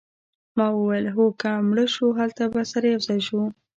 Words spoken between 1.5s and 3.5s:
مړه شوو هلته به سره یوځای شو